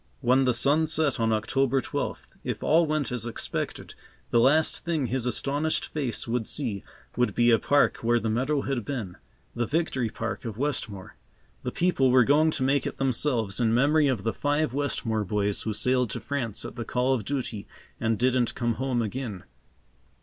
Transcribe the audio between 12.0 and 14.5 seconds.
were going to make it themselves in memory of the